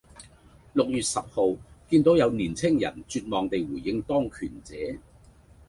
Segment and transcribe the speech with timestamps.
[0.73, 1.55] 六月十號
[1.87, 4.97] 見到有年青人絕望地回應當權者